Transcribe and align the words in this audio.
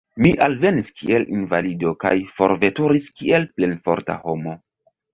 Mi 0.25 0.29
alvenis 0.45 0.89
kiel 1.01 1.25
invalido 1.41 1.93
kaj 2.05 2.15
forveturis 2.41 3.13
kiel 3.23 3.49
plenforta 3.55 4.21
homo. 4.29 4.61